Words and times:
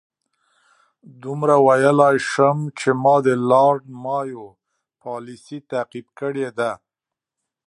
دومره 1.23 1.55
ویلای 1.67 2.17
شم 2.31 2.57
چې 2.79 2.89
ما 3.03 3.15
د 3.25 3.27
لارډ 3.49 3.83
مایو 4.03 4.45
پالیسي 5.03 5.57
تعقیب 5.71 6.07
کړې 6.19 6.47
ده. 6.59 6.71